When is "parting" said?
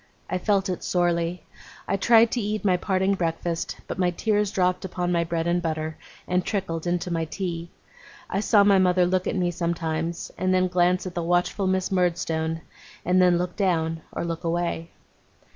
2.75-3.13